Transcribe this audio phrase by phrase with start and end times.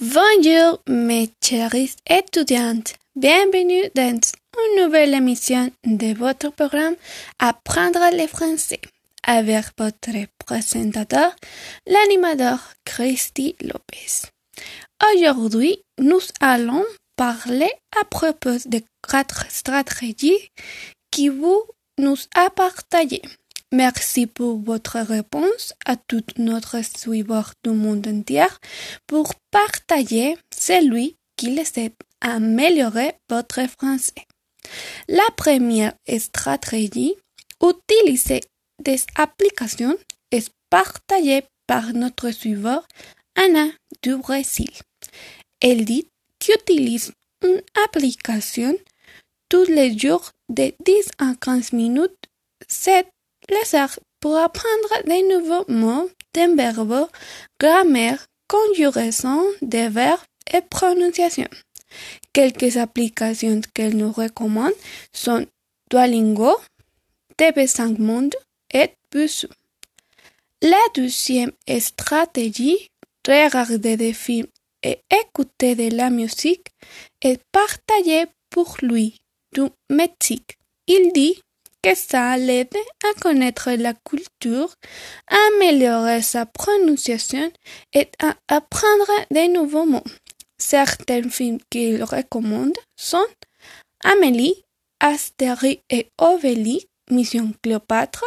[0.00, 2.84] Bonjour mes chers étudiants,
[3.16, 6.94] bienvenue dans une nouvelle émission de votre programme
[7.40, 8.80] Apprendre le français
[9.24, 11.34] avec votre présentateur,
[11.88, 14.28] l'animateur Christy Lopez.
[15.12, 16.84] Aujourd'hui, nous allons
[17.16, 20.52] parler à propos de quatre stratégies
[21.10, 21.64] qui vous
[21.98, 23.22] nous a partagées.
[23.72, 28.46] Merci pour votre réponse à toutes notre suiveurs du monde entier
[29.06, 34.26] pour partager celui qui les aide à améliorer votre français.
[35.06, 37.14] La première stratégie,
[37.62, 38.40] utiliser
[38.82, 39.96] des applications,
[40.30, 42.86] est partagée par notre suiveur
[43.36, 43.68] Anna
[44.02, 44.70] du Brésil.
[45.60, 46.06] Elle dit
[46.38, 47.12] qu'utilise
[47.44, 48.74] une application
[49.50, 52.16] tous les jours de 10 à 15 minutes,
[52.66, 53.06] 7
[53.48, 57.08] lézard pour apprendre des nouveaux mots, des verbes,
[57.60, 60.20] grammaire, conjugaison des verbes
[60.52, 61.48] et prononciation.
[62.32, 64.72] Quelques applications qu'elle nous recommande
[65.12, 65.46] sont
[65.90, 66.56] Duolingo,
[67.38, 68.34] TV5 Monde
[68.72, 69.48] et Busu.
[70.62, 72.88] La deuxième stratégie,
[73.26, 74.48] regarder des films
[74.82, 76.68] et écouter de la musique
[77.22, 79.18] est partagée pour lui
[79.52, 80.58] du Mexique.
[80.86, 81.40] Il dit
[81.82, 84.74] que ça l'aide à connaître la culture,
[85.28, 87.52] à améliorer sa prononciation
[87.92, 90.04] et à apprendre de nouveaux mots.
[90.58, 93.26] Certains films qu'il recommande sont
[94.02, 94.64] Amélie,
[95.00, 98.24] Astérie et Obélix, Mission Cléopâtre,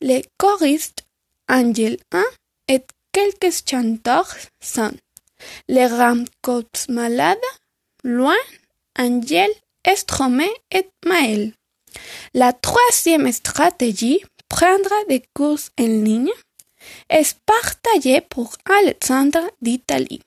[0.00, 1.04] Les choristes,
[1.48, 2.22] Angel 1
[2.68, 4.92] et quelques chanteurs sont
[5.68, 7.38] Les rames côtes malades,
[8.02, 8.36] Loin,
[8.98, 9.50] Angel,
[9.84, 11.52] Estromé et Maël.
[12.34, 16.30] La troisième stratégie, prendre des cours en ligne,
[17.08, 20.20] est partagée pour Alexandre d'Italie.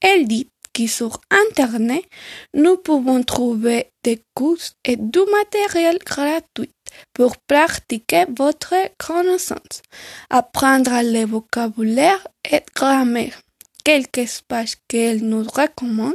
[0.00, 2.04] Elle dit que sur Internet,
[2.52, 6.70] nous pouvons trouver des cours et du matériel gratuit
[7.12, 9.82] pour pratiquer votre connaissance,
[10.30, 13.40] apprendre le vocabulaire et grammaire.
[13.84, 16.14] Quelques pages qu'elle nous recommande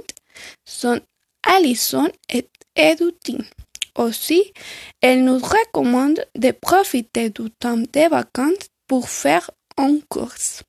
[0.66, 1.00] sont
[1.44, 3.44] Alison et Edutin.
[4.00, 4.54] Aussi,
[5.02, 10.64] elle nous recommande de profiter du temps des vacances pour faire une course.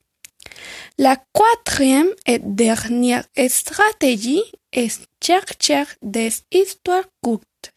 [0.98, 4.42] La quatrième et dernière stratégie
[4.72, 7.72] est chercher des histoires courtes.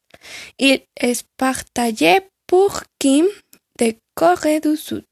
[0.58, 3.28] Il est partagé pour Kim
[3.80, 5.06] de Corée du Sud.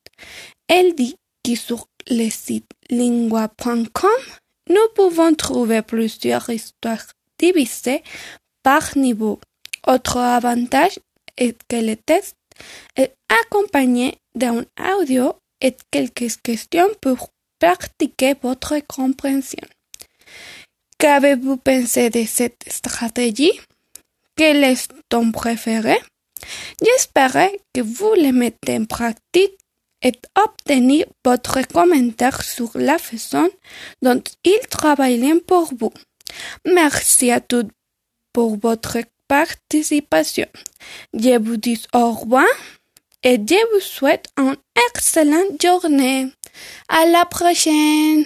[0.68, 4.22] Elle dit que sur le site lingua.com,
[4.70, 7.06] nous pouvons trouver plusieurs histoires
[7.38, 8.02] divisées
[8.64, 9.40] par niveau.
[9.88, 11.00] Autre avantage
[11.38, 12.36] est que le test
[12.96, 14.64] est accompagné d'un
[14.98, 19.68] audio et quelques questions pour pratiquer votre compréhension.
[20.98, 23.60] Qu'avez-vous pensé de cette stratégie?
[24.36, 25.98] Quel est ton préféré?
[26.84, 29.58] J'espère que vous le mettez en pratique
[30.04, 33.50] et obtenir votre commentaire sur la façon
[34.02, 35.94] dont ils travaillent pour vous.
[36.66, 37.68] Merci à tous
[38.34, 38.98] pour votre
[39.32, 40.48] participation.
[41.14, 42.54] Je vous dis au revoir
[43.24, 44.58] et je vous souhaite une
[44.90, 46.28] excellente journée.
[46.90, 48.26] À la prochaine.